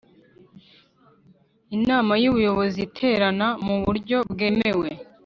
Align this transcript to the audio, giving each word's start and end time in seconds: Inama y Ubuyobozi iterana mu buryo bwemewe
Inama 1.77 2.13
y 2.21 2.25
Ubuyobozi 2.29 2.77
iterana 2.87 3.47
mu 3.65 3.75
buryo 3.83 4.17
bwemewe 4.31 4.89